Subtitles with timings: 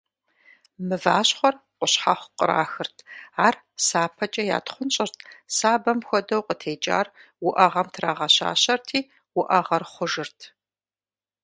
[0.87, 2.97] Мыващхъуэр къущхьэхъу кърахырт,
[3.45, 3.55] ар
[3.85, 5.15] сапэкӀэ ятхъунщӀырт,
[5.57, 7.07] сабэм хуэдэу къытекӀар
[7.47, 8.99] уӀэгъэм трагъэщащэрти,
[9.39, 10.39] уӀэгъэр хъужырт.